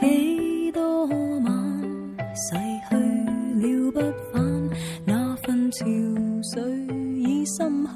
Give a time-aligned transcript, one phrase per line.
[0.00, 1.44] 几多晚
[2.34, 2.54] 逝
[2.88, 2.96] 去
[3.60, 4.00] 了不
[4.32, 4.70] 返，
[5.06, 5.84] 那份潮
[6.42, 6.62] 水
[7.16, 7.86] 已深。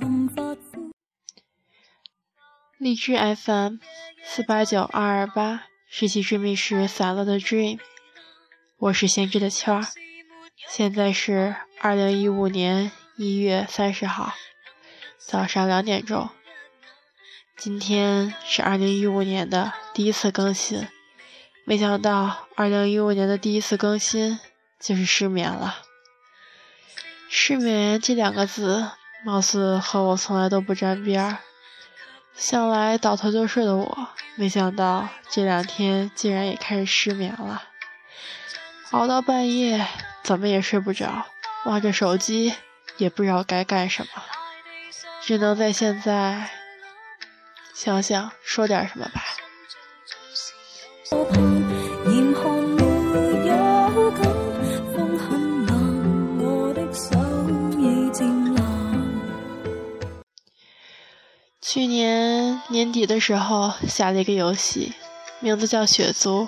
[2.78, 3.76] 荔枝 FM
[4.24, 7.78] 四八九二二八，十七之密室散落的 Dream，
[8.76, 9.86] 我是闲置的圈儿。
[10.68, 14.34] 现在是二零一五年一月三十号
[15.16, 16.28] 早上两点钟。
[17.56, 20.88] 今天是二零一五年的第一次更新，
[21.64, 24.38] 没想到二零一五年的第一次更新
[24.80, 25.78] 就是失眠了。
[27.28, 28.90] 失眠这两个字，
[29.24, 31.38] 貌似和我从来都不沾边儿。
[32.34, 37.62] 向来倒头就睡的我，没想到这两天竟然也开始失眠了。
[38.90, 39.86] 熬到半夜，
[40.22, 41.26] 怎么也睡不着，
[41.64, 42.54] 望着手机
[42.96, 44.22] 也不知道该干什么，
[45.22, 46.50] 只能在现在
[47.74, 49.22] 想想说点什么吧。
[62.82, 64.92] 年底的时候下了一个游戏，
[65.38, 66.42] 名字叫《血族》。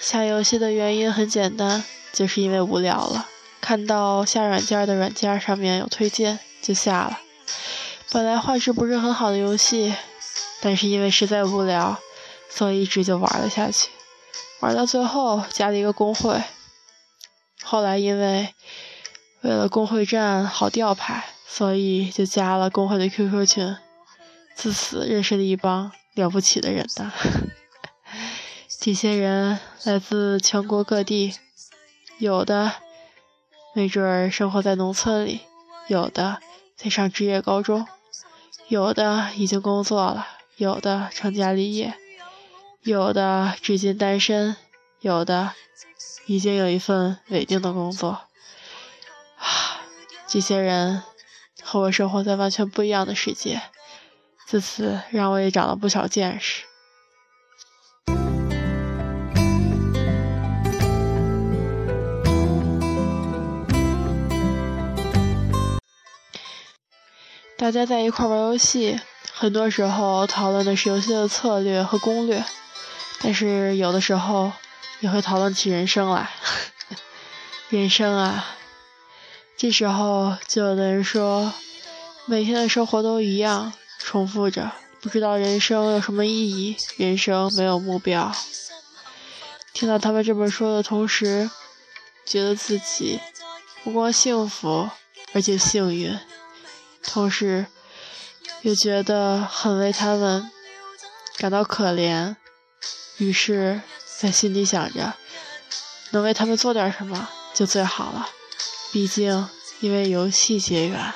[0.00, 3.26] 下游戏的原因很简单，就是因为无聊了。
[3.60, 7.18] 看到下软件的软件上面有推荐，就下了。
[8.12, 9.92] 本来画质不是很好的游戏，
[10.60, 11.98] 但是因为实在无聊，
[12.48, 13.88] 所以一直就玩了下去。
[14.60, 16.40] 玩到最后加了一个公会，
[17.64, 18.54] 后来因为
[19.40, 23.76] 为了公会战好调牌，所以就加了公会的 QQ 群。
[24.56, 27.12] 自此认识了一帮了不起的人呐。
[28.80, 31.34] 这些人来自全国各地，
[32.18, 32.72] 有的
[33.74, 35.42] 没准儿生活在农村里，
[35.88, 36.40] 有的
[36.74, 37.86] 在上职业高中，
[38.68, 40.26] 有的已经工作了，
[40.56, 41.94] 有的成家立业，
[42.82, 44.56] 有的至今单身，
[45.00, 45.52] 有的
[46.26, 48.08] 已经有一份稳定的工作。
[49.36, 49.80] 啊，
[50.26, 51.02] 这些人
[51.62, 53.60] 和我生活在完全不一样的世界。
[54.46, 56.62] 自此，让我也长了不少见识。
[67.58, 69.00] 大家在一块玩游戏，
[69.32, 72.44] 很多时候讨论的是游戏的策略和攻略，
[73.20, 74.52] 但是有的时候
[75.00, 76.30] 也会讨论起人生来。
[77.68, 78.46] 人生啊，
[79.56, 81.52] 这时候就有的人说，
[82.26, 83.72] 每天的生活都一样。
[83.98, 88.32] 重复着，不知道人生有什么意义，人生没有目标。
[89.72, 91.50] 听到他们这么说的同时，
[92.24, 93.20] 觉得自己
[93.84, 94.88] 不光幸福，
[95.32, 96.18] 而且幸运，
[97.02, 97.66] 同时
[98.62, 100.50] 又觉得很为他们
[101.36, 102.36] 感到可怜。
[103.18, 103.80] 于是，
[104.18, 105.14] 在心里想着，
[106.10, 108.28] 能为他们做点什么就最好了。
[108.92, 109.48] 毕竟，
[109.80, 111.12] 因为游戏结缘。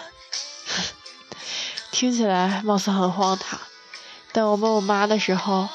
[1.92, 3.60] 听起来貌似很荒唐，
[4.32, 5.68] 但我问我妈的时候，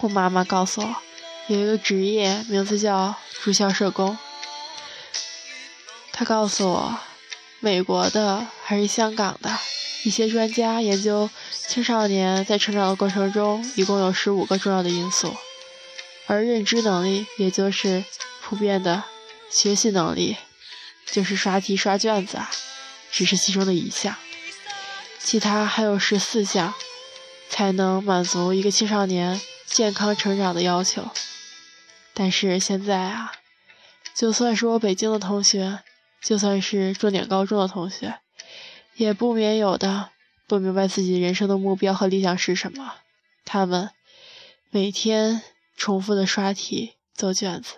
[0.00, 0.96] 我妈妈告诉我，
[1.48, 4.16] 有一个职业名字叫住校社工。
[6.12, 6.98] 她告诉我，
[7.60, 9.58] 美国的还是香港的
[10.04, 15.34] 一些专家研究青少年在成长的过程中，一共有十五个重要的因素，
[16.26, 18.04] 而认知能力，也就是
[18.42, 19.02] 普遍的
[19.50, 20.36] 学习能力，
[21.10, 22.50] 就是刷题刷卷子啊，
[23.10, 24.14] 只是其中的一项。
[25.26, 26.72] 其他还有十四项，
[27.48, 31.10] 才能满足一个青少年健康成长的要求。
[32.14, 33.32] 但是现在啊，
[34.14, 35.80] 就算是我北京的同学，
[36.22, 38.20] 就算是重点高中的同学，
[38.94, 40.10] 也不免有的
[40.46, 42.94] 不明白自己人生的目标和理想是什么。
[43.44, 43.90] 他们
[44.70, 45.42] 每天
[45.76, 47.74] 重复的刷题、做卷子，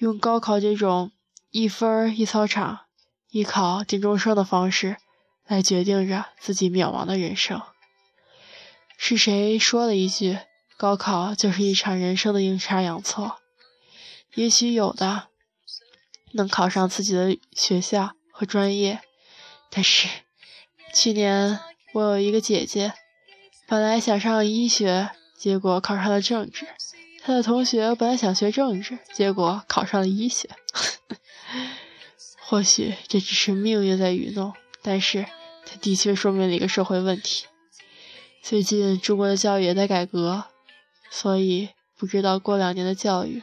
[0.00, 1.12] 用高考这种
[1.50, 2.80] 一分一操场、
[3.30, 4.98] 一考定终生的方式。
[5.46, 7.62] 来决定着自己渺茫的人生。
[8.98, 10.38] 是谁说了一句
[10.76, 13.38] ：“高考就是一场人生的阴差阳错？”
[14.34, 15.28] 也许有的
[16.32, 19.00] 能考上自己的学校和专业，
[19.70, 20.08] 但是
[20.92, 21.60] 去年
[21.92, 22.92] 我有一个姐姐，
[23.66, 26.66] 本来想上医学，结果考上了政治；
[27.22, 30.50] 她的同学本来想学政治，结果考上了医学。
[32.40, 34.52] 或许这只是命运在愚弄。
[34.82, 35.26] 但是，
[35.80, 37.46] 的确说明了一个社会问题。
[38.42, 40.44] 最近中国的教育也在改革，
[41.10, 43.42] 所以不知道过两年的教育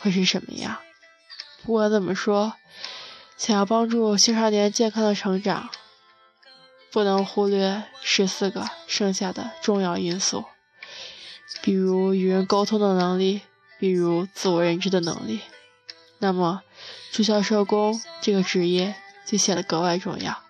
[0.00, 0.78] 会是什么样。
[1.64, 2.54] 不管怎么说，
[3.36, 5.68] 想要帮助青少年健康的成长，
[6.92, 10.44] 不能忽略十四个剩下的重要因素，
[11.60, 13.42] 比如与人沟通的能力、
[13.80, 15.40] 比如自我认知的能力，
[16.18, 16.62] 那么
[17.10, 18.94] 住校社工这个职业
[19.26, 20.45] 就显得格外重要。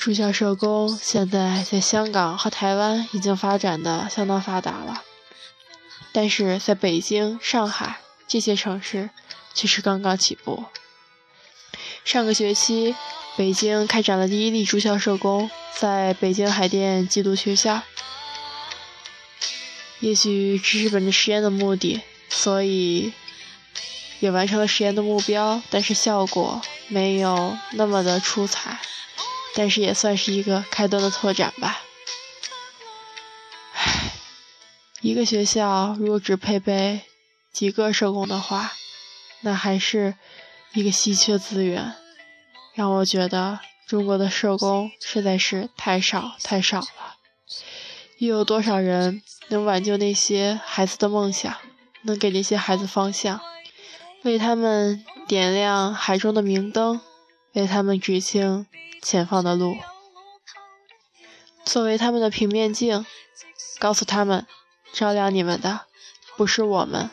[0.00, 5.04] 住校社工现在在香港和台湾已经发展的相当发达了，
[6.10, 9.10] 但是在北京、上海这些城市
[9.52, 10.64] 却是刚刚起步。
[12.02, 12.96] 上个学期，
[13.36, 17.82] 北京开展了第一例住校社工，在北京海淀基督学校。
[19.98, 22.00] 也许只是本着实验的目的，
[22.30, 23.12] 所以
[24.18, 28.80] 也完成了实验的目标，但是效果没有那么的出彩。
[29.54, 31.82] 但是也算是一个开端的拓展吧。
[33.74, 34.12] 唉，
[35.00, 37.00] 一个学校如果只配备
[37.52, 38.72] 几个社工的话，
[39.40, 40.14] 那还是
[40.74, 41.94] 一个稀缺资源，
[42.74, 47.16] 让我觉得中国的社工实在是太少太少了。
[48.18, 51.56] 又有多少人能挽救那些孩子的梦想，
[52.02, 53.40] 能给那些孩子方向，
[54.22, 57.00] 为他们点亮海中的明灯，
[57.54, 58.66] 为他们指清。
[59.02, 59.76] 前方的路，
[61.64, 63.04] 作为他们的平面镜，
[63.78, 64.46] 告诉他们，
[64.92, 65.86] 照亮你们的
[66.36, 67.10] 不是我们，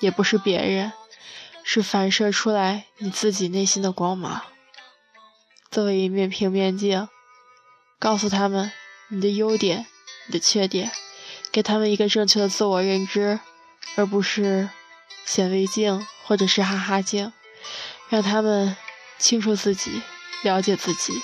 [0.00, 0.92] 也不是别人，
[1.62, 4.42] 是反射出来你自己内心的光芒。
[5.70, 7.08] 作为一面平面镜，
[7.98, 8.72] 告诉他们
[9.08, 9.86] 你的优点、
[10.26, 10.90] 你的缺点，
[11.52, 13.40] 给他们一个正确的自我认知，
[13.96, 14.70] 而不是
[15.26, 17.32] 显微镜或者是哈哈镜，
[18.08, 18.76] 让他们
[19.18, 20.02] 清楚自己。
[20.42, 21.22] 了解自己，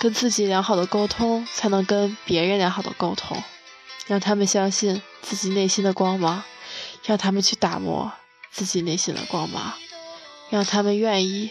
[0.00, 3.42] 跟自己良好的沟通，才能跟别人良好的沟通。
[4.06, 6.42] 让他们相信自己内心的光芒，
[7.04, 8.12] 让他们去打磨
[8.50, 9.72] 自己内心的光芒，
[10.50, 11.50] 让他们愿意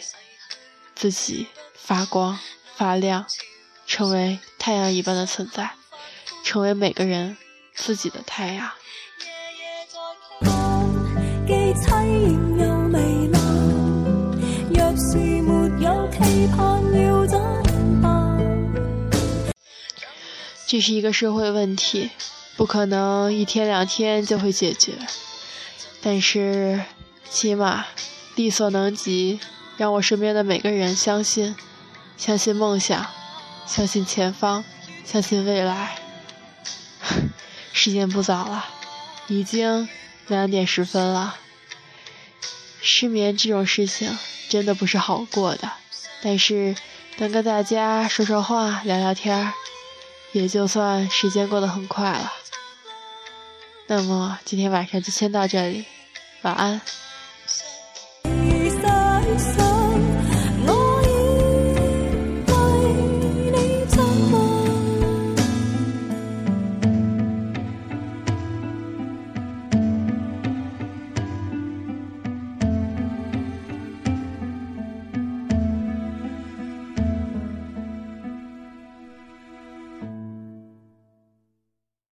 [0.94, 2.38] 自己发光
[2.76, 3.26] 发亮，
[3.88, 5.72] 成为太阳一般的存在，
[6.44, 7.38] 成为每个人
[7.74, 8.70] 自己的太阳。
[20.74, 22.10] 这是一个社会问题，
[22.58, 24.94] 不可能一天两天就会解决，
[26.02, 26.82] 但是
[27.30, 27.86] 起码
[28.34, 29.40] 力所能及，
[29.78, 31.56] 让我身边的每个人相信，
[32.18, 33.06] 相信梦想，
[33.68, 34.66] 相信前方，
[35.06, 35.96] 相信未来。
[37.72, 38.66] 时间不早了，
[39.28, 39.88] 已经
[40.26, 41.36] 两点十分了。
[42.82, 44.18] 失眠这种事情
[44.50, 45.72] 真的不是好过的，
[46.24, 46.76] 但是
[47.18, 49.54] 能跟大家说说话、聊聊天儿。
[50.34, 52.34] 也就算时间过得很快了，
[53.88, 55.86] 那么今天晚上就先到这里，
[56.42, 56.82] 晚安。